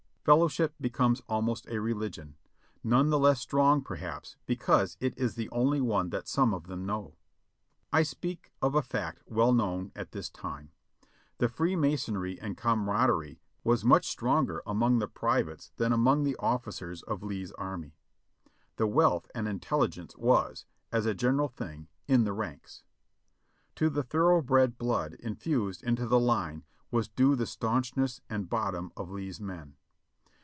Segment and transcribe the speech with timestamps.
[0.23, 2.35] Fellowship becomes almost a religion,
[2.83, 6.85] none the less strong, perhaps, because it is the only one that some of them
[6.85, 7.15] know.
[7.91, 10.69] I speak of a fact well known at this time;
[11.39, 17.23] the freemasonry and camaraderie was much stronger among the privates than among the officers of
[17.23, 17.95] Lee's army.
[18.75, 22.83] The wealth and intelligence was, as a general thing, in the ranks.
[23.73, 28.91] To the thoroughbred blood in fused into the line was due the staunchness and bottom
[28.95, 29.77] of Lee's men.